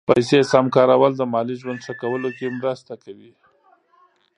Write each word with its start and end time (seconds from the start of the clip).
پیسې 0.09 0.39
سم 0.51 0.65
کارول 0.75 1.11
د 1.17 1.21
مالي 1.33 1.55
ژوند 1.61 1.79
ښه 1.85 1.93
کولو 2.01 2.29
کې 2.37 2.55
مرسته 2.59 2.93
کوي. 3.03 3.31